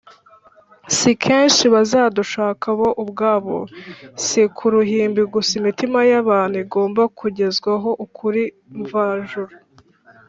Si 0.97 1.11
kenshi 1.23 1.65
bazadushaka 1.73 2.67
bo 2.79 2.89
ubwabo. 3.03 3.57
Si 4.25 4.41
ku 4.55 4.65
ruhimbi 4.73 5.21
gusa 5.33 5.51
imitima 5.61 5.99
y’abantu 6.11 6.55
igomba 6.63 7.01
kugezwaho 7.17 7.89
ukuri 8.05 8.43
mvajuru 8.81 9.53